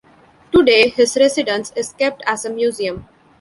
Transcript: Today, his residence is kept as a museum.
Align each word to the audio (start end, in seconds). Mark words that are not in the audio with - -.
Today, 0.51 0.89
his 0.89 1.15
residence 1.15 1.71
is 1.75 1.93
kept 1.93 2.23
as 2.25 2.43
a 2.43 2.49
museum. 2.49 3.07